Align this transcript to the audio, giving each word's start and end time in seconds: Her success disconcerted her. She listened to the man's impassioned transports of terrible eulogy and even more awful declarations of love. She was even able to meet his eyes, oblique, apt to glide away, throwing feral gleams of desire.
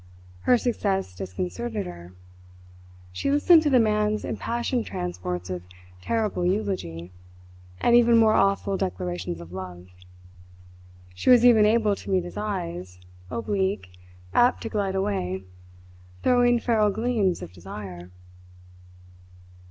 Her 0.49 0.57
success 0.57 1.13
disconcerted 1.13 1.85
her. 1.85 2.13
She 3.11 3.29
listened 3.29 3.61
to 3.61 3.69
the 3.69 3.79
man's 3.79 4.25
impassioned 4.25 4.87
transports 4.87 5.47
of 5.51 5.61
terrible 6.01 6.43
eulogy 6.43 7.11
and 7.79 7.95
even 7.95 8.17
more 8.17 8.33
awful 8.33 8.77
declarations 8.77 9.39
of 9.39 9.53
love. 9.53 9.89
She 11.13 11.29
was 11.29 11.45
even 11.45 11.67
able 11.67 11.95
to 11.97 12.09
meet 12.09 12.23
his 12.23 12.35
eyes, 12.35 12.97
oblique, 13.29 13.91
apt 14.33 14.63
to 14.63 14.69
glide 14.69 14.95
away, 14.95 15.43
throwing 16.23 16.57
feral 16.59 16.89
gleams 16.89 17.43
of 17.43 17.53
desire. 17.53 18.09